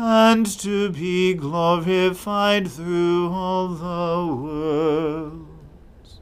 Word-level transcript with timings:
and 0.00 0.46
to 0.46 0.90
be 0.90 1.34
glorified 1.34 2.70
through 2.70 3.28
all 3.32 3.66
the 3.66 4.32
worlds. 4.32 6.20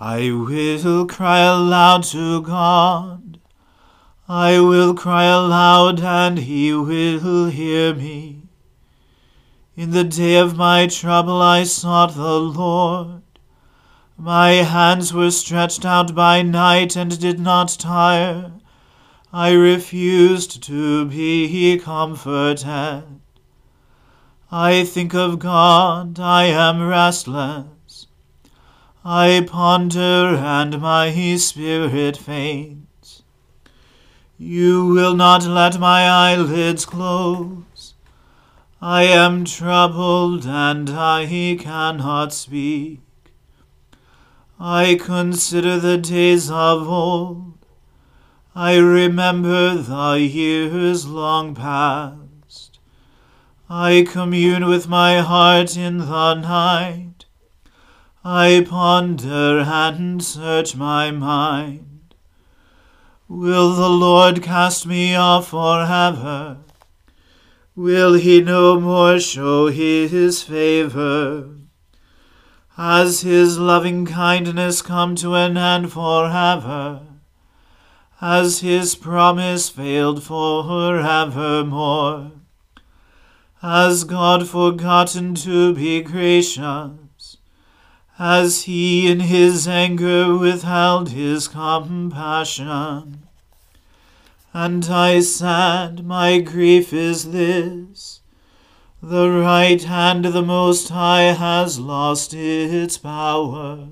I 0.00 0.30
will 0.30 1.06
cry 1.06 1.40
aloud 1.40 2.04
to 2.04 2.40
God. 2.40 3.38
I 4.26 4.58
will 4.58 4.94
cry 4.94 5.24
aloud, 5.24 6.00
and 6.00 6.38
he 6.38 6.72
will 6.72 7.50
hear 7.50 7.94
me. 7.94 8.44
In 9.76 9.90
the 9.90 10.04
day 10.04 10.36
of 10.36 10.56
my 10.56 10.86
trouble 10.86 11.42
I 11.42 11.64
sought 11.64 12.14
the 12.14 12.40
Lord. 12.40 13.20
My 14.16 14.52
hands 14.52 15.12
were 15.12 15.30
stretched 15.30 15.84
out 15.84 16.14
by 16.14 16.40
night 16.40 16.96
and 16.96 17.20
did 17.20 17.38
not 17.38 17.76
tire. 17.78 18.52
I 19.32 19.52
refused 19.52 20.62
to 20.64 21.06
be 21.06 21.78
comforted. 21.78 23.04
I 24.50 24.84
think 24.84 25.14
of 25.14 25.40
God, 25.40 26.20
I 26.20 26.44
am 26.44 26.86
restless. 26.86 28.06
I 29.04 29.46
ponder, 29.48 30.36
and 30.36 30.80
my 30.80 31.36
spirit 31.36 32.16
faints. 32.16 33.22
You 34.38 34.86
will 34.86 35.16
not 35.16 35.44
let 35.44 35.78
my 35.80 36.08
eyelids 36.08 36.86
close. 36.86 37.94
I 38.80 39.02
am 39.04 39.44
troubled, 39.44 40.46
and 40.46 40.88
I 40.90 41.56
cannot 41.58 42.32
speak. 42.32 43.00
I 44.60 44.96
consider 45.00 45.80
the 45.80 45.98
days 45.98 46.50
of 46.50 46.88
old. 46.88 47.55
I 48.58 48.78
remember 48.78 49.74
the 49.74 50.18
years 50.18 51.06
long 51.06 51.54
past. 51.54 52.78
I 53.68 54.06
commune 54.08 54.66
with 54.66 54.88
my 54.88 55.20
heart 55.20 55.76
in 55.76 55.98
the 55.98 56.32
night. 56.32 57.26
I 58.24 58.66
ponder 58.66 59.60
and 59.60 60.24
search 60.24 60.74
my 60.74 61.10
mind. 61.10 62.14
Will 63.28 63.74
the 63.74 63.90
Lord 63.90 64.42
cast 64.42 64.86
me 64.86 65.14
off 65.14 65.48
forever? 65.48 66.56
will 67.74 68.14
he 68.14 68.40
no 68.40 68.80
more 68.80 69.20
show 69.20 69.66
his 69.66 70.42
favor? 70.42 71.50
Has 72.76 73.20
his 73.20 73.58
loving 73.58 74.06
kindness 74.06 74.80
come 74.80 75.14
to 75.16 75.34
an 75.34 75.58
end 75.58 75.92
forever? 75.92 77.05
Has 78.20 78.60
his 78.60 78.94
promise 78.94 79.68
failed 79.68 80.22
for 80.22 80.98
evermore? 80.98 82.32
Has 83.60 84.04
God 84.04 84.48
forgotten 84.48 85.34
to 85.34 85.74
be 85.74 86.00
gracious? 86.02 87.36
Has 88.14 88.62
he 88.62 89.10
in 89.10 89.20
his 89.20 89.68
anger 89.68 90.34
withheld 90.34 91.10
his 91.10 91.48
compassion. 91.48 93.28
And 94.54 94.86
I 94.86 95.20
said, 95.20 96.06
My 96.06 96.38
grief 96.40 96.94
is 96.94 97.32
this 97.32 98.22
the 99.02 99.28
right 99.28 99.82
hand 99.82 100.24
of 100.24 100.32
the 100.32 100.42
Most 100.42 100.88
High 100.88 101.34
has 101.34 101.78
lost 101.78 102.32
its 102.32 102.96
power. 102.96 103.88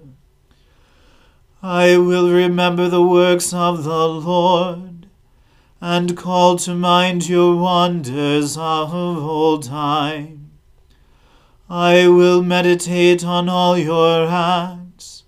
I 1.67 1.97
will 1.97 2.31
remember 2.31 2.91
the 2.91 3.03
works 3.03 3.55
of 3.55 3.85
the 3.85 4.07
Lord, 4.07 5.07
and 5.81 6.15
call 6.15 6.57
to 6.59 6.75
mind 6.75 7.27
your 7.27 7.57
wonders 7.57 8.59
of 8.59 8.93
old 8.93 9.63
time. 9.63 10.51
I 11.71 12.07
will 12.07 12.43
meditate 12.43 13.25
on 13.25 13.49
all 13.49 13.79
your 13.79 14.27
acts, 14.27 15.23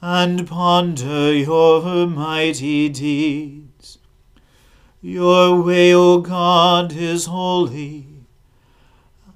and 0.00 0.46
ponder 0.46 1.34
your 1.34 2.06
mighty 2.06 2.88
deeds. 2.88 3.98
Your 5.02 5.60
way, 5.60 5.92
O 5.92 6.20
God, 6.22 6.94
is 6.94 7.26
holy 7.26 8.06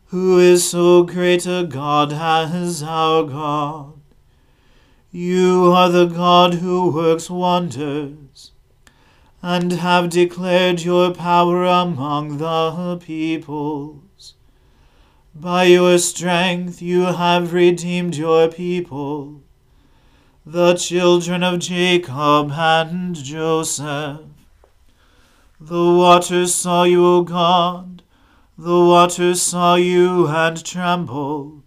who 0.07 0.39
is 0.39 0.67
so 0.67 1.03
great 1.03 1.45
a 1.47 1.67
God 1.69 2.15
as 2.15 2.83
our 2.83 3.25
God. 3.25 3.92
You 5.13 5.71
are 5.73 5.91
the 5.91 6.07
God 6.07 6.55
who 6.55 6.91
works 6.91 7.31
wonders, 7.31 8.51
and 9.43 9.73
have 9.73 10.11
declared 10.11 10.81
your 10.81 11.13
power 11.13 11.65
among 11.65 12.39
the 12.39 12.97
peoples. 12.97 14.35
By 15.35 15.65
your 15.65 15.99
strength 15.99 16.83
you 16.83 17.03
have 17.03 17.53
redeemed 17.53 18.17
your 18.17 18.49
people, 18.49 19.43
the 20.45 20.75
children 20.75 21.45
of 21.45 21.61
Jacob 21.61 22.51
and 22.53 23.15
Joseph. 23.15 24.21
The 25.61 25.95
waters 25.95 26.55
saw 26.55 26.83
you, 26.83 27.07
O 27.07 27.23
God 27.23 28.03
the 28.59 28.79
waters 28.79 29.41
saw 29.43 29.75
you 29.75 30.29
and 30.29 30.63
trembled. 30.65 31.62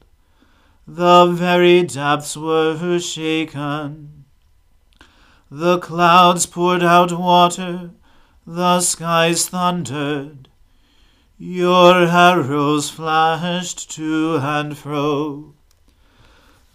The 0.87 1.25
very 1.25 1.81
depths 1.81 2.37
were 2.37 2.99
shaken. 2.99 4.25
The 5.49 5.79
clouds 5.79 6.45
poured 6.45 6.83
out 6.83 7.11
water. 7.11 7.89
The 8.45 8.81
skies 8.81 9.49
thundered. 9.49 10.47
Your 11.39 12.05
arrows 12.05 12.91
flashed 12.91 13.89
to 13.91 14.37
and 14.39 14.77
fro. 14.77 15.55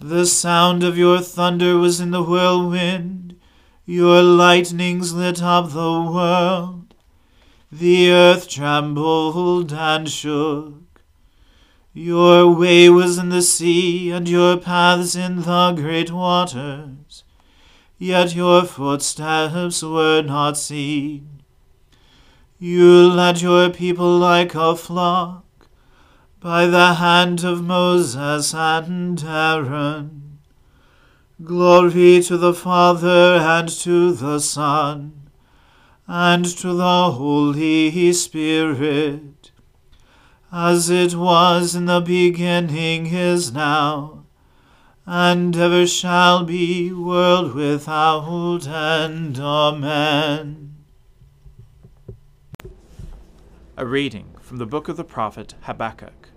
The 0.00 0.26
sound 0.26 0.82
of 0.82 0.98
your 0.98 1.20
thunder 1.20 1.76
was 1.76 2.00
in 2.00 2.10
the 2.10 2.22
whirlwind. 2.22 3.38
Your 3.86 4.22
lightnings 4.22 5.14
lit 5.14 5.40
up 5.40 5.70
the 5.70 6.02
world. 6.02 6.94
The 7.70 8.10
earth 8.10 8.48
trembled 8.48 9.72
and 9.72 10.08
shook. 10.08 10.89
Your 12.02 12.50
way 12.54 12.88
was 12.88 13.18
in 13.18 13.28
the 13.28 13.42
sea, 13.42 14.10
and 14.10 14.26
your 14.26 14.56
paths 14.56 15.14
in 15.14 15.42
the 15.42 15.72
great 15.72 16.10
waters. 16.10 17.24
Yet 17.98 18.34
your 18.34 18.64
footsteps 18.64 19.82
were 19.82 20.22
not 20.22 20.56
seen. 20.56 21.42
You 22.58 23.10
led 23.10 23.42
your 23.42 23.68
people 23.68 24.16
like 24.16 24.54
a 24.54 24.76
flock 24.76 25.44
by 26.40 26.64
the 26.64 26.94
hand 26.94 27.44
of 27.44 27.62
Moses 27.62 28.54
and 28.54 29.22
Aaron. 29.22 30.38
Glory 31.44 32.22
to 32.22 32.38
the 32.38 32.54
Father 32.54 33.36
and 33.42 33.68
to 33.68 34.12
the 34.12 34.38
Son 34.38 35.28
and 36.06 36.44
to 36.44 36.72
the 36.72 37.10
Holy 37.12 38.12
Spirit, 38.14 39.39
as 40.52 40.90
it 40.90 41.14
was 41.14 41.76
in 41.76 41.84
the 41.86 42.00
beginning 42.00 43.06
is 43.06 43.52
now, 43.52 44.24
and 45.06 45.56
ever 45.56 45.86
shall 45.86 46.44
be, 46.44 46.92
world 46.92 47.54
without 47.54 48.66
end. 48.66 49.38
Amen. 49.38 50.74
A 53.76 53.86
reading 53.86 54.34
from 54.40 54.56
the 54.58 54.66
book 54.66 54.88
of 54.88 54.96
the 54.96 55.04
prophet 55.04 55.54
Habakkuk. 55.62 56.30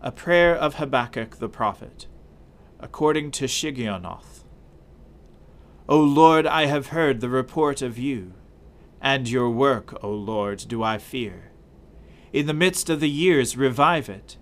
A 0.00 0.12
prayer 0.12 0.54
of 0.54 0.76
Habakkuk 0.76 1.38
the 1.38 1.48
prophet, 1.48 2.06
according 2.78 3.32
to 3.32 3.46
Shigionoth. 3.46 4.44
O 5.88 5.98
Lord, 5.98 6.46
I 6.46 6.66
have 6.66 6.88
heard 6.88 7.20
the 7.20 7.28
report 7.28 7.82
of 7.82 7.98
you, 7.98 8.34
and 9.00 9.28
your 9.28 9.50
work, 9.50 10.02
O 10.04 10.10
Lord, 10.10 10.64
do 10.68 10.82
I 10.82 10.98
fear. 10.98 11.45
In 12.36 12.44
the 12.44 12.52
midst 12.52 12.90
of 12.90 13.00
the 13.00 13.08
years, 13.08 13.56
revive 13.56 14.10
it. 14.10 14.36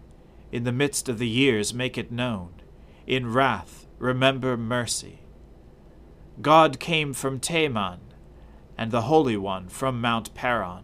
In 0.50 0.64
the 0.64 0.72
midst 0.72 1.08
of 1.08 1.20
the 1.20 1.28
years, 1.28 1.72
make 1.72 1.96
it 1.96 2.10
known. 2.10 2.54
In 3.06 3.32
wrath, 3.32 3.86
remember 4.00 4.56
mercy. 4.56 5.20
God 6.42 6.80
came 6.80 7.12
from 7.12 7.38
Teman, 7.38 8.00
and 8.76 8.90
the 8.90 9.02
Holy 9.02 9.36
One 9.36 9.68
from 9.68 10.00
Mount 10.00 10.34
Paran. 10.34 10.82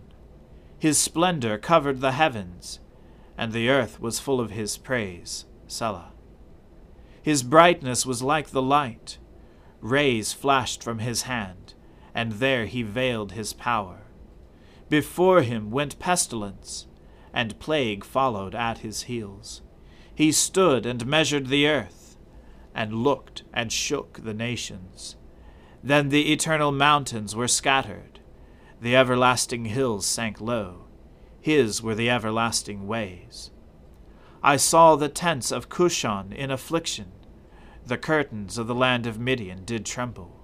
His 0.78 0.98
splendor 0.98 1.58
covered 1.58 2.00
the 2.00 2.12
heavens, 2.12 2.78
and 3.36 3.52
the 3.52 3.68
earth 3.68 4.00
was 4.00 4.20
full 4.20 4.38
of 4.40 4.52
his 4.52 4.76
praise. 4.76 5.46
Selah. 5.66 6.12
His 7.20 7.42
brightness 7.42 8.06
was 8.06 8.22
like 8.22 8.50
the 8.50 8.62
light 8.62 9.18
Rays 9.80 10.32
flashed 10.32 10.80
from 10.80 11.00
his 11.00 11.22
hand, 11.22 11.74
and 12.14 12.34
there 12.34 12.66
he 12.66 12.84
veiled 12.84 13.32
his 13.32 13.52
power. 13.52 14.02
Before 14.88 15.42
him 15.42 15.72
went 15.72 15.98
pestilence, 15.98 16.86
and 17.32 17.58
plague 17.58 18.04
followed 18.04 18.54
at 18.54 18.78
his 18.78 19.02
heels. 19.02 19.62
He 20.14 20.32
stood 20.32 20.86
and 20.86 21.06
measured 21.06 21.46
the 21.46 21.66
earth, 21.66 22.16
and 22.74 23.02
looked 23.02 23.42
and 23.52 23.72
shook 23.72 24.20
the 24.22 24.34
nations. 24.34 25.16
Then 25.82 26.08
the 26.08 26.32
eternal 26.32 26.72
mountains 26.72 27.34
were 27.34 27.48
scattered, 27.48 28.20
the 28.80 28.96
everlasting 28.96 29.66
hills 29.66 30.06
sank 30.06 30.40
low. 30.40 30.86
His 31.40 31.82
were 31.82 31.94
the 31.94 32.10
everlasting 32.10 32.86
ways. 32.86 33.50
I 34.42 34.56
saw 34.56 34.96
the 34.96 35.08
tents 35.08 35.50
of 35.50 35.68
Cushan 35.68 36.32
in 36.32 36.50
affliction 36.50 37.12
the 37.90 37.98
curtains 37.98 38.58
of 38.58 38.66
the 38.66 38.74
land 38.74 39.06
of 39.06 39.18
Midian 39.18 39.64
did 39.64 39.84
tremble. 39.84 40.40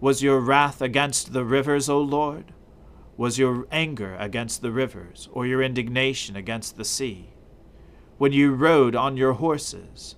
Was 0.00 0.22
your 0.22 0.40
wrath 0.40 0.80
against 0.80 1.32
the 1.32 1.44
rivers, 1.44 1.88
O 1.88 2.00
Lord? 2.00 2.52
Was 3.20 3.38
your 3.38 3.66
anger 3.70 4.16
against 4.18 4.62
the 4.62 4.72
rivers, 4.72 5.28
or 5.30 5.46
your 5.46 5.62
indignation 5.62 6.36
against 6.36 6.78
the 6.78 6.86
sea? 6.86 7.34
When 8.16 8.32
you 8.32 8.54
rode 8.54 8.96
on 8.96 9.18
your 9.18 9.34
horses, 9.34 10.16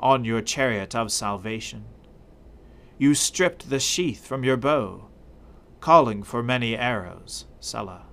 on 0.00 0.24
your 0.24 0.40
chariot 0.40 0.92
of 0.92 1.12
salvation? 1.12 1.84
You 2.98 3.14
stripped 3.14 3.70
the 3.70 3.78
sheath 3.78 4.26
from 4.26 4.42
your 4.42 4.56
bow, 4.56 5.06
calling 5.78 6.24
for 6.24 6.42
many 6.42 6.76
arrows, 6.76 7.46
Selah. 7.60 8.06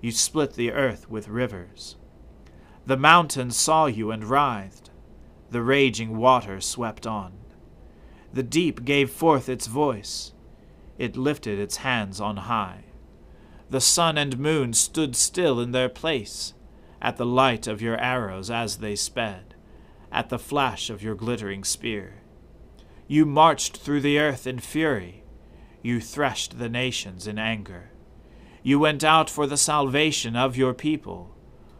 You 0.00 0.12
split 0.12 0.54
the 0.54 0.72
earth 0.72 1.10
with 1.10 1.28
rivers. 1.28 1.96
The 2.86 2.96
mountains 2.96 3.54
saw 3.54 3.84
you 3.84 4.10
and 4.10 4.24
writhed. 4.24 4.88
The 5.50 5.60
raging 5.60 6.16
water 6.16 6.58
swept 6.62 7.06
on. 7.06 7.34
The 8.32 8.42
deep 8.42 8.86
gave 8.86 9.10
forth 9.10 9.50
its 9.50 9.66
voice. 9.66 10.32
It 10.96 11.18
lifted 11.18 11.58
its 11.58 11.76
hands 11.76 12.18
on 12.18 12.38
high. 12.38 12.84
The 13.72 13.80
sun 13.80 14.18
and 14.18 14.38
moon 14.38 14.74
stood 14.74 15.16
still 15.16 15.58
in 15.58 15.72
their 15.72 15.88
place, 15.88 16.52
at 17.00 17.16
the 17.16 17.24
light 17.24 17.66
of 17.66 17.80
your 17.80 17.96
arrows 17.96 18.50
as 18.50 18.76
they 18.76 18.94
sped, 18.94 19.54
at 20.12 20.28
the 20.28 20.38
flash 20.38 20.90
of 20.90 21.02
your 21.02 21.14
glittering 21.14 21.64
spear. 21.64 22.20
You 23.08 23.24
marched 23.24 23.78
through 23.78 24.02
the 24.02 24.18
earth 24.18 24.46
in 24.46 24.58
fury. 24.58 25.24
You 25.80 26.02
threshed 26.02 26.58
the 26.58 26.68
nations 26.68 27.26
in 27.26 27.38
anger. 27.38 27.92
You 28.62 28.78
went 28.78 29.02
out 29.02 29.30
for 29.30 29.46
the 29.46 29.56
salvation 29.56 30.36
of 30.36 30.54
your 30.54 30.74
people, 30.74 31.34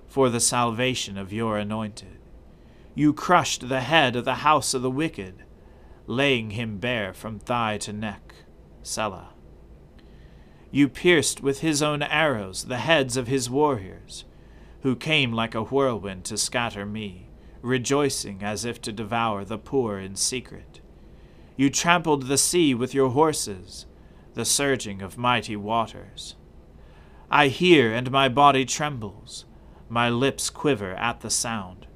for 0.09 0.31
the 0.31 0.41
salvation 0.41 1.19
of 1.19 1.31
your 1.31 1.59
anointed. 1.59 2.21
You 2.95 3.13
crushed 3.13 3.69
the 3.69 3.83
head 3.83 4.17
of 4.17 4.25
the 4.25 4.37
house 4.37 4.73
of 4.73 4.81
the 4.81 4.91
wicked, 4.91 5.45
laying 6.07 6.53
him 6.53 6.79
bare 6.79 7.13
from 7.13 7.39
thigh 7.39 7.77
to 7.83 7.93
neck. 7.93 8.35
Selah. 8.83 9.35
You 10.73 10.89
pierced 10.89 11.43
with 11.43 11.61
his 11.61 11.83
own 11.83 12.03
arrows 12.03 12.65
the 12.65 12.79
heads 12.79 13.19
of 13.19 13.29
his 13.29 13.51
warriors, 13.51 14.25
who 14.81 14.97
came 14.97 15.31
like 15.33 15.55
a 15.55 15.63
whirlwind 15.63 16.25
to 16.25 16.39
scatter 16.39 16.87
me, 16.87 17.29
rejoicing 17.61 18.43
as 18.43 18.65
if 18.65 18.81
to 18.83 18.91
devour 18.91 19.45
the 19.45 19.59
poor 19.59 19.99
in 19.99 20.17
secret. 20.17 20.81
You 21.57 21.69
trampled 21.69 22.27
the 22.27 22.39
sea 22.39 22.75
with 22.75 22.95
your 22.95 23.11
horses, 23.11 23.85
the 24.33 24.47
surging 24.47 25.03
of 25.03 25.19
mighty 25.19 25.57
waters. 25.57 26.37
I 27.31 27.49
hear, 27.49 27.93
and 27.93 28.11
my 28.11 28.31
body 28.31 28.65
trembles, 28.65 29.45
my 29.91 30.09
lips 30.09 30.49
quiver 30.49 30.95
at 30.95 31.21
the 31.21 31.29
sound. 31.29 31.87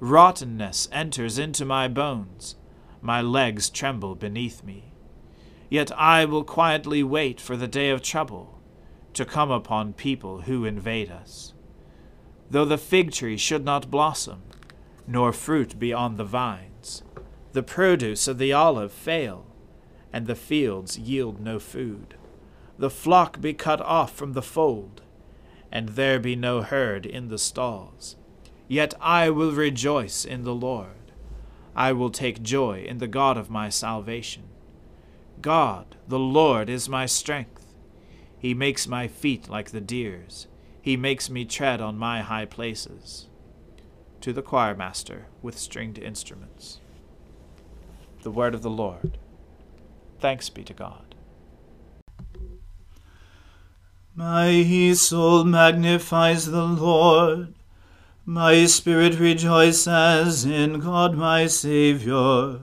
Rottenness 0.00 0.88
enters 0.90 1.38
into 1.38 1.64
my 1.64 1.86
bones. 1.86 2.56
My 3.00 3.22
legs 3.22 3.70
tremble 3.70 4.16
beneath 4.16 4.64
me. 4.64 4.87
Yet 5.68 5.90
I 5.98 6.24
will 6.24 6.44
quietly 6.44 7.02
wait 7.02 7.40
for 7.40 7.56
the 7.56 7.68
day 7.68 7.90
of 7.90 8.02
trouble 8.02 8.60
to 9.14 9.24
come 9.24 9.50
upon 9.50 9.92
people 9.92 10.42
who 10.42 10.64
invade 10.64 11.10
us. 11.10 11.52
Though 12.50 12.64
the 12.64 12.78
fig 12.78 13.12
tree 13.12 13.36
should 13.36 13.64
not 13.64 13.90
blossom, 13.90 14.42
nor 15.06 15.32
fruit 15.32 15.78
be 15.78 15.92
on 15.92 16.16
the 16.16 16.24
vines, 16.24 17.02
the 17.52 17.62
produce 17.62 18.28
of 18.28 18.38
the 18.38 18.52
olive 18.52 18.92
fail, 18.92 19.46
and 20.12 20.26
the 20.26 20.34
fields 20.34 20.98
yield 20.98 21.40
no 21.40 21.58
food, 21.58 22.14
the 22.78 22.90
flock 22.90 23.40
be 23.40 23.52
cut 23.52 23.80
off 23.80 24.14
from 24.14 24.32
the 24.32 24.42
fold, 24.42 25.02
and 25.70 25.90
there 25.90 26.18
be 26.18 26.36
no 26.36 26.62
herd 26.62 27.04
in 27.04 27.28
the 27.28 27.38
stalls 27.38 28.16
Yet 28.68 28.92
I 29.00 29.30
will 29.30 29.52
rejoice 29.52 30.26
in 30.26 30.44
the 30.44 30.54
Lord. 30.54 31.12
I 31.74 31.92
will 31.92 32.10
take 32.10 32.42
joy 32.42 32.84
in 32.86 32.98
the 32.98 33.08
God 33.08 33.38
of 33.38 33.48
my 33.48 33.70
salvation. 33.70 34.42
God, 35.40 35.96
the 36.06 36.18
Lord, 36.18 36.68
is 36.68 36.88
my 36.88 37.06
strength. 37.06 37.74
He 38.38 38.54
makes 38.54 38.86
my 38.86 39.08
feet 39.08 39.48
like 39.48 39.70
the 39.70 39.80
deer's. 39.80 40.46
He 40.80 40.96
makes 40.96 41.28
me 41.28 41.44
tread 41.44 41.80
on 41.80 41.98
my 41.98 42.22
high 42.22 42.44
places. 42.44 43.26
To 44.22 44.32
the 44.32 44.42
choir 44.42 44.74
master 44.74 45.26
with 45.42 45.58
stringed 45.58 45.98
instruments. 45.98 46.80
The 48.22 48.30
word 48.30 48.54
of 48.54 48.62
the 48.62 48.70
Lord. 48.70 49.18
Thanks 50.18 50.48
be 50.48 50.64
to 50.64 50.74
God. 50.74 51.14
My 54.14 54.92
soul 54.94 55.44
magnifies 55.44 56.46
the 56.46 56.64
Lord. 56.64 57.54
My 58.24 58.66
spirit 58.66 59.18
rejoices 59.18 60.44
in 60.44 60.80
God 60.80 61.14
my 61.16 61.46
Saviour, 61.46 62.62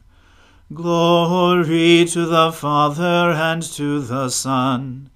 Glory 0.73 2.05
to 2.05 2.25
the 2.25 2.49
Father 2.53 3.31
and 3.31 3.61
to 3.61 3.99
the 3.99 4.29
Son 4.29 5.09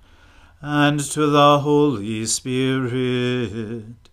and 0.60 1.00
to 1.00 1.28
the 1.28 1.60
Holy 1.60 2.26
Spirit, 2.26 4.10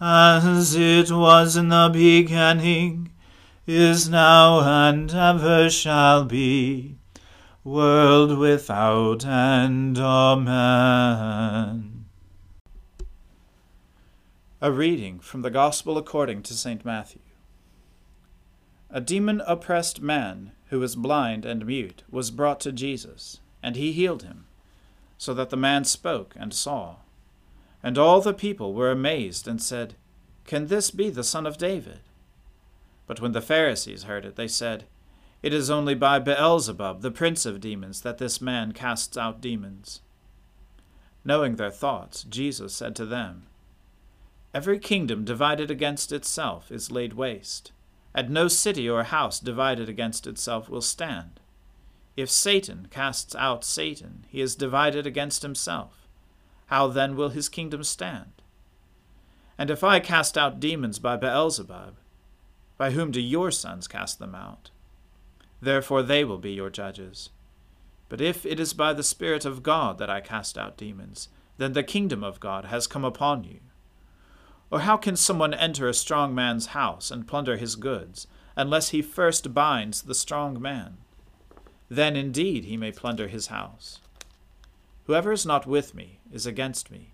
as 0.00 0.74
it 0.74 1.12
was 1.12 1.56
in 1.56 1.68
the 1.68 1.88
beginning, 1.92 3.12
is 3.64 4.08
now, 4.08 4.88
and 4.88 5.14
ever 5.14 5.70
shall 5.70 6.24
be, 6.24 6.96
world 7.62 8.36
without 8.36 9.24
end. 9.24 10.00
Amen. 10.00 12.06
A 14.60 14.72
reading 14.72 15.20
from 15.20 15.42
the 15.42 15.50
Gospel 15.50 15.96
according 15.96 16.42
to 16.42 16.54
St. 16.54 16.84
Matthew. 16.84 17.22
A 18.90 19.00
demon 19.00 19.40
oppressed 19.46 20.02
man 20.02 20.50
who 20.72 20.80
was 20.80 20.96
blind 20.96 21.44
and 21.44 21.66
mute, 21.66 22.02
was 22.10 22.30
brought 22.30 22.58
to 22.58 22.72
Jesus, 22.72 23.40
and 23.62 23.76
he 23.76 23.92
healed 23.92 24.22
him, 24.22 24.46
so 25.18 25.34
that 25.34 25.50
the 25.50 25.56
man 25.56 25.84
spoke 25.84 26.34
and 26.34 26.54
saw. 26.54 26.96
And 27.82 27.98
all 27.98 28.22
the 28.22 28.32
people 28.32 28.72
were 28.72 28.90
amazed 28.90 29.46
and 29.46 29.60
said, 29.60 29.96
Can 30.46 30.68
this 30.68 30.90
be 30.90 31.10
the 31.10 31.22
Son 31.22 31.46
of 31.46 31.58
David? 31.58 32.00
But 33.06 33.20
when 33.20 33.32
the 33.32 33.42
Pharisees 33.42 34.04
heard 34.04 34.24
it, 34.24 34.36
they 34.36 34.48
said, 34.48 34.84
It 35.42 35.52
is 35.52 35.68
only 35.68 35.94
by 35.94 36.18
Beelzebub, 36.18 37.02
the 37.02 37.10
prince 37.10 37.44
of 37.44 37.60
demons, 37.60 38.00
that 38.00 38.16
this 38.16 38.40
man 38.40 38.72
casts 38.72 39.18
out 39.18 39.42
demons. 39.42 40.00
Knowing 41.22 41.56
their 41.56 41.70
thoughts, 41.70 42.24
Jesus 42.24 42.72
said 42.72 42.96
to 42.96 43.04
them, 43.04 43.42
Every 44.54 44.78
kingdom 44.78 45.26
divided 45.26 45.70
against 45.70 46.12
itself 46.12 46.72
is 46.72 46.90
laid 46.90 47.12
waste 47.12 47.72
and 48.14 48.30
no 48.30 48.48
city 48.48 48.88
or 48.88 49.04
house 49.04 49.40
divided 49.40 49.88
against 49.88 50.26
itself 50.26 50.68
will 50.68 50.82
stand. 50.82 51.40
If 52.16 52.30
Satan 52.30 52.88
casts 52.90 53.34
out 53.34 53.64
Satan, 53.64 54.26
he 54.28 54.40
is 54.40 54.54
divided 54.54 55.06
against 55.06 55.42
himself. 55.42 56.06
How 56.66 56.88
then 56.88 57.16
will 57.16 57.30
his 57.30 57.48
kingdom 57.48 57.84
stand? 57.84 58.32
And 59.56 59.70
if 59.70 59.82
I 59.84 60.00
cast 60.00 60.36
out 60.36 60.60
demons 60.60 60.98
by 60.98 61.16
Beelzebub, 61.16 61.96
by 62.76 62.90
whom 62.90 63.10
do 63.10 63.20
your 63.20 63.50
sons 63.50 63.86
cast 63.86 64.18
them 64.18 64.34
out? 64.34 64.70
Therefore 65.60 66.02
they 66.02 66.24
will 66.24 66.38
be 66.38 66.52
your 66.52 66.70
judges. 66.70 67.30
But 68.08 68.20
if 68.20 68.44
it 68.44 68.60
is 68.60 68.74
by 68.74 68.92
the 68.92 69.02
Spirit 69.02 69.44
of 69.44 69.62
God 69.62 69.98
that 69.98 70.10
I 70.10 70.20
cast 70.20 70.58
out 70.58 70.76
demons, 70.76 71.28
then 71.56 71.72
the 71.72 71.82
kingdom 71.82 72.22
of 72.22 72.40
God 72.40 72.66
has 72.66 72.86
come 72.86 73.04
upon 73.04 73.44
you. 73.44 73.60
Or 74.72 74.80
how 74.80 74.96
can 74.96 75.16
someone 75.16 75.52
enter 75.52 75.86
a 75.86 75.92
strong 75.92 76.34
man's 76.34 76.68
house 76.68 77.10
and 77.10 77.28
plunder 77.28 77.58
his 77.58 77.76
goods, 77.76 78.26
unless 78.56 78.88
he 78.88 79.02
first 79.02 79.52
binds 79.52 80.00
the 80.00 80.14
strong 80.14 80.60
man? 80.60 80.96
Then 81.90 82.16
indeed 82.16 82.64
he 82.64 82.78
may 82.78 82.90
plunder 82.90 83.28
his 83.28 83.48
house. 83.48 84.00
Whoever 85.04 85.30
is 85.30 85.44
not 85.44 85.66
with 85.66 85.94
me 85.94 86.20
is 86.32 86.46
against 86.46 86.90
me, 86.90 87.12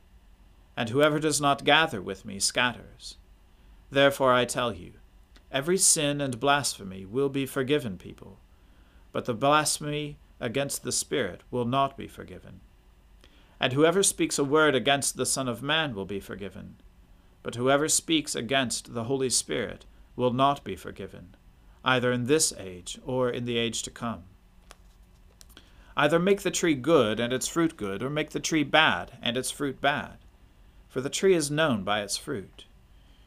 and 0.76 0.90
whoever 0.90 1.18
does 1.18 1.40
not 1.40 1.64
gather 1.64 2.00
with 2.00 2.24
me 2.24 2.38
scatters. 2.38 3.16
Therefore 3.90 4.32
I 4.32 4.44
tell 4.44 4.72
you, 4.72 4.92
every 5.50 5.78
sin 5.78 6.20
and 6.20 6.38
blasphemy 6.38 7.04
will 7.04 7.28
be 7.28 7.44
forgiven 7.44 7.98
people, 7.98 8.38
but 9.10 9.24
the 9.24 9.34
blasphemy 9.34 10.18
against 10.38 10.84
the 10.84 10.92
Spirit 10.92 11.42
will 11.50 11.64
not 11.64 11.96
be 11.96 12.06
forgiven. 12.06 12.60
And 13.58 13.72
whoever 13.72 14.04
speaks 14.04 14.38
a 14.38 14.44
word 14.44 14.76
against 14.76 15.16
the 15.16 15.26
Son 15.26 15.48
of 15.48 15.60
Man 15.60 15.92
will 15.92 16.06
be 16.06 16.20
forgiven 16.20 16.76
but 17.42 17.54
whoever 17.54 17.88
speaks 17.88 18.34
against 18.34 18.94
the 18.94 19.04
Holy 19.04 19.30
Spirit 19.30 19.86
will 20.16 20.32
not 20.32 20.64
be 20.64 20.76
forgiven, 20.76 21.34
either 21.84 22.12
in 22.12 22.24
this 22.24 22.52
age 22.58 22.98
or 23.06 23.30
in 23.30 23.44
the 23.44 23.56
age 23.56 23.82
to 23.82 23.90
come. 23.90 24.24
Either 25.96 26.18
make 26.18 26.42
the 26.42 26.50
tree 26.50 26.74
good 26.74 27.18
and 27.18 27.32
its 27.32 27.48
fruit 27.48 27.76
good, 27.76 28.02
or 28.02 28.10
make 28.10 28.30
the 28.30 28.40
tree 28.40 28.62
bad 28.62 29.18
and 29.20 29.36
its 29.36 29.50
fruit 29.50 29.80
bad. 29.80 30.18
For 30.88 31.00
the 31.00 31.10
tree 31.10 31.34
is 31.34 31.50
known 31.50 31.84
by 31.84 32.02
its 32.02 32.16
fruit. 32.16 32.66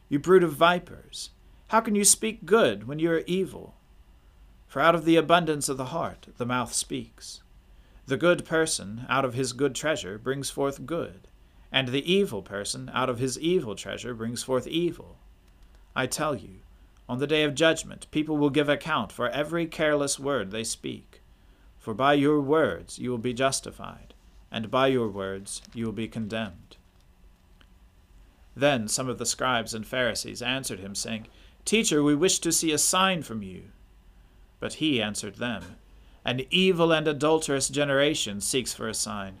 You 0.08 0.18
brood 0.18 0.42
of 0.42 0.52
vipers, 0.52 1.30
how 1.68 1.80
can 1.80 1.94
you 1.94 2.04
speak 2.04 2.44
good 2.44 2.86
when 2.86 2.98
you 2.98 3.10
are 3.12 3.24
evil? 3.26 3.74
For 4.66 4.80
out 4.80 4.94
of 4.94 5.04
the 5.04 5.16
abundance 5.16 5.68
of 5.68 5.76
the 5.76 5.86
heart 5.86 6.28
the 6.36 6.46
mouth 6.46 6.72
speaks. 6.72 7.42
The 8.06 8.16
good 8.16 8.44
person 8.44 9.06
out 9.08 9.24
of 9.24 9.34
his 9.34 9.52
good 9.52 9.74
treasure 9.74 10.18
brings 10.18 10.50
forth 10.50 10.86
good 10.86 11.28
and 11.72 11.88
the 11.88 12.12
evil 12.12 12.42
person 12.42 12.90
out 12.92 13.08
of 13.08 13.18
his 13.18 13.38
evil 13.38 13.74
treasure 13.74 14.14
brings 14.14 14.42
forth 14.42 14.66
evil. 14.66 15.16
I 15.96 16.06
tell 16.06 16.34
you, 16.34 16.60
on 17.08 17.18
the 17.18 17.26
day 17.26 17.42
of 17.42 17.54
judgment, 17.54 18.06
people 18.10 18.36
will 18.36 18.50
give 18.50 18.68
account 18.68 19.10
for 19.10 19.28
every 19.30 19.66
careless 19.66 20.18
word 20.18 20.50
they 20.50 20.64
speak. 20.64 21.22
For 21.78 21.94
by 21.94 22.14
your 22.14 22.40
words 22.40 22.98
you 22.98 23.10
will 23.10 23.18
be 23.18 23.34
justified, 23.34 24.14
and 24.50 24.70
by 24.70 24.86
your 24.88 25.08
words 25.08 25.62
you 25.74 25.86
will 25.86 25.92
be 25.92 26.08
condemned. 26.08 26.76
Then 28.54 28.86
some 28.86 29.08
of 29.08 29.18
the 29.18 29.26
scribes 29.26 29.72
and 29.74 29.86
Pharisees 29.86 30.42
answered 30.42 30.78
him, 30.78 30.94
saying, 30.94 31.26
Teacher, 31.64 32.02
we 32.02 32.14
wish 32.14 32.38
to 32.40 32.52
see 32.52 32.70
a 32.70 32.78
sign 32.78 33.22
from 33.22 33.42
you. 33.42 33.64
But 34.60 34.74
he 34.74 35.02
answered 35.02 35.36
them, 35.36 35.76
An 36.24 36.42
evil 36.50 36.92
and 36.92 37.08
adulterous 37.08 37.68
generation 37.68 38.40
seeks 38.40 38.74
for 38.74 38.88
a 38.88 38.94
sign, 38.94 39.40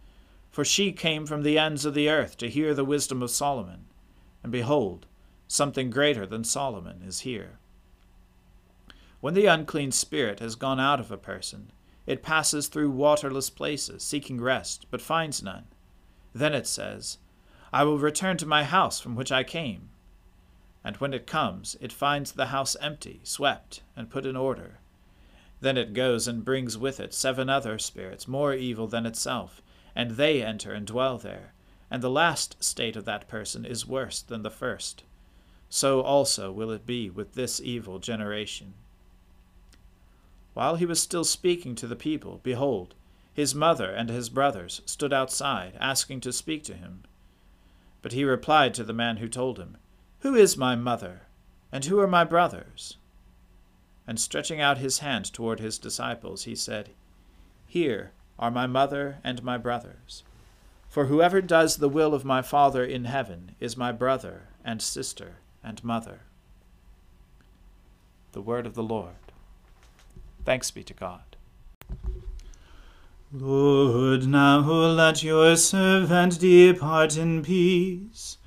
for 0.51 0.65
she 0.65 0.91
came 0.91 1.25
from 1.25 1.43
the 1.43 1.57
ends 1.57 1.85
of 1.85 1.93
the 1.93 2.09
earth 2.09 2.37
to 2.37 2.49
hear 2.49 2.73
the 2.73 2.85
wisdom 2.85 3.23
of 3.23 3.31
Solomon. 3.31 3.85
And 4.43 4.51
behold, 4.51 5.07
something 5.47 5.89
greater 5.89 6.25
than 6.25 6.43
Solomon 6.43 7.01
is 7.05 7.21
here. 7.21 7.57
When 9.21 9.33
the 9.33 9.45
unclean 9.45 9.91
spirit 9.91 10.39
has 10.39 10.55
gone 10.55 10.79
out 10.79 10.99
of 10.99 11.11
a 11.11 11.17
person, 11.17 11.71
it 12.05 12.23
passes 12.23 12.67
through 12.67 12.91
waterless 12.91 13.49
places, 13.49 14.03
seeking 14.03 14.41
rest, 14.41 14.87
but 14.89 15.01
finds 15.01 15.41
none. 15.41 15.65
Then 16.33 16.53
it 16.53 16.67
says, 16.67 17.17
I 17.71 17.83
will 17.83 17.99
return 17.99 18.37
to 18.37 18.45
my 18.45 18.63
house 18.63 18.99
from 18.99 19.15
which 19.15 19.31
I 19.31 19.43
came. 19.43 19.89
And 20.83 20.97
when 20.97 21.13
it 21.13 21.27
comes, 21.27 21.77
it 21.79 21.93
finds 21.93 22.31
the 22.31 22.47
house 22.47 22.75
empty, 22.81 23.21
swept, 23.23 23.83
and 23.95 24.09
put 24.09 24.25
in 24.25 24.35
order. 24.35 24.79
Then 25.61 25.77
it 25.77 25.93
goes 25.93 26.27
and 26.27 26.43
brings 26.43 26.77
with 26.77 26.99
it 26.99 27.13
seven 27.13 27.49
other 27.49 27.77
spirits, 27.77 28.27
more 28.27 28.53
evil 28.53 28.87
than 28.87 29.05
itself, 29.05 29.61
and 29.95 30.11
they 30.11 30.43
enter 30.43 30.73
and 30.73 30.87
dwell 30.87 31.17
there. 31.17 31.53
And 31.89 32.01
the 32.01 32.09
last 32.09 32.63
state 32.63 32.95
of 32.95 33.05
that 33.05 33.27
person 33.27 33.65
is 33.65 33.87
worse 33.87 34.21
than 34.21 34.43
the 34.43 34.49
first. 34.49 35.03
So 35.69 36.01
also 36.01 36.51
will 36.51 36.71
it 36.71 36.85
be 36.85 37.09
with 37.09 37.33
this 37.33 37.61
evil 37.61 37.99
generation. 37.99 38.73
While 40.53 40.75
he 40.75 40.85
was 40.85 41.01
still 41.01 41.23
speaking 41.23 41.75
to 41.75 41.87
the 41.87 41.95
people, 41.95 42.41
behold, 42.43 42.93
his 43.33 43.55
mother 43.55 43.89
and 43.89 44.09
his 44.09 44.29
brothers 44.29 44.81
stood 44.85 45.13
outside, 45.13 45.77
asking 45.79 46.21
to 46.21 46.33
speak 46.33 46.63
to 46.65 46.73
him. 46.73 47.03
But 48.01 48.11
he 48.11 48.25
replied 48.25 48.73
to 48.73 48.83
the 48.83 48.93
man 48.93 49.17
who 49.17 49.29
told 49.29 49.57
him, 49.57 49.77
Who 50.19 50.35
is 50.35 50.57
my 50.57 50.75
mother, 50.75 51.21
and 51.71 51.85
who 51.85 51.99
are 51.99 52.07
my 52.07 52.25
brothers? 52.25 52.97
And 54.05 54.19
stretching 54.19 54.59
out 54.59 54.79
his 54.79 54.99
hand 54.99 55.31
toward 55.31 55.59
his 55.59 55.77
disciples, 55.77 56.43
he 56.43 56.55
said, 56.55 56.89
Here 57.65 58.11
are 58.41 58.51
my 58.51 58.67
mother 58.67 59.19
and 59.23 59.43
my 59.43 59.57
brothers. 59.57 60.23
For 60.89 61.05
whoever 61.05 61.39
does 61.39 61.77
the 61.77 61.87
will 61.87 62.13
of 62.13 62.25
my 62.25 62.41
Father 62.41 62.83
in 62.83 63.05
heaven 63.05 63.55
is 63.61 63.77
my 63.77 63.93
brother 63.93 64.49
and 64.65 64.81
sister 64.81 65.37
and 65.63 65.81
mother. 65.83 66.21
The 68.33 68.41
word 68.41 68.65
of 68.65 68.73
the 68.73 68.83
Lord. 68.83 69.15
Thanks 70.43 70.71
be 70.71 70.83
to 70.83 70.93
God. 70.93 71.37
Lord, 73.31 74.27
now 74.27 74.59
let 74.59 75.23
your 75.23 75.55
servant 75.55 76.39
depart 76.39 77.15
in 77.15 77.43
peace, 77.43 78.37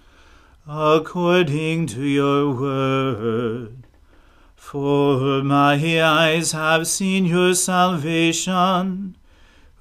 according 0.68 1.86
to 1.86 2.02
your 2.02 2.54
word. 2.54 3.86
For 4.54 5.42
my 5.42 6.02
eyes 6.02 6.52
have 6.52 6.87
seen 6.87 7.24
your 7.24 7.54
salvation, 7.54 9.16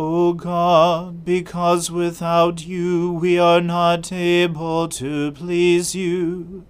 O 0.00 0.32
God, 0.32 1.24
because 1.24 1.90
without 1.90 2.64
you 2.64 3.14
we 3.14 3.36
are 3.36 3.60
not 3.60 4.12
able 4.12 4.86
to 4.90 5.32
please 5.32 5.92
you, 5.92 6.64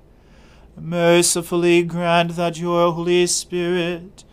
mercifully 0.74 1.82
grant 1.82 2.36
that 2.36 2.58
your 2.58 2.90
Holy 2.90 3.26
Spirit 3.26 4.24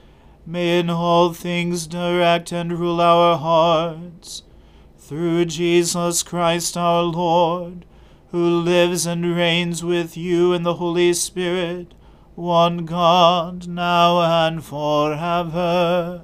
may 0.46 0.80
in 0.80 0.90
all 0.90 1.34
things 1.34 1.88
direct 1.88 2.54
and 2.54 2.80
rule 2.80 3.02
our 3.02 3.38
hearts 3.38 4.44
through 4.98 5.44
Jesus 5.44 6.24
Christ 6.24 6.78
our 6.78 7.04
Lord, 7.04 7.86
who 8.32 8.62
lives 8.62 9.06
and 9.06 9.36
reigns 9.36 9.84
with 9.84 10.16
you 10.16 10.54
in 10.54 10.64
the 10.64 10.76
Holy 10.76 11.12
Spirit, 11.12 11.94
one 12.36 12.86
God, 12.86 13.68
now 13.68 14.22
and 14.22 14.64
forever. 14.64 16.24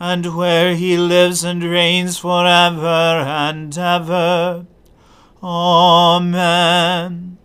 and 0.00 0.34
where 0.34 0.74
he 0.74 0.96
lives 0.96 1.44
and 1.44 1.62
reigns 1.62 2.16
for 2.16 2.46
ever 2.46 2.86
and 2.86 3.76
ever. 3.76 4.66
Amen. 5.42 7.36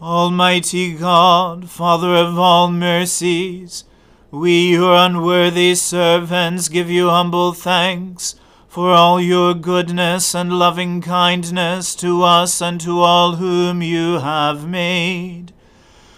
Almighty 0.00 0.94
God, 0.94 1.68
Father 1.68 2.16
of 2.16 2.38
all 2.38 2.70
mercies, 2.70 3.84
we, 4.30 4.70
your 4.70 4.96
unworthy 4.96 5.74
servants, 5.74 6.70
give 6.70 6.90
you 6.90 7.10
humble 7.10 7.52
thanks 7.52 8.34
for 8.66 8.88
all 8.92 9.20
your 9.20 9.52
goodness 9.52 10.34
and 10.34 10.50
loving 10.58 11.02
kindness 11.02 11.94
to 11.96 12.22
us 12.22 12.62
and 12.62 12.80
to 12.80 13.00
all 13.00 13.36
whom 13.36 13.82
you 13.82 14.18
have 14.20 14.66
made. 14.66 15.52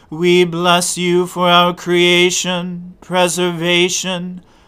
We 0.08 0.44
bless 0.44 0.96
you 0.96 1.26
for 1.26 1.48
our 1.48 1.74
creation, 1.74 2.94
preservation, 3.00 4.44